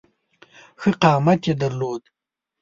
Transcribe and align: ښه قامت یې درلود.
ښه 0.79 0.89
قامت 1.01 1.41
یې 1.47 1.53
درلود. 1.61 2.01